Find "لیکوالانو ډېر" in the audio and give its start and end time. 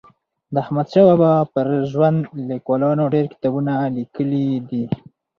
2.49-3.25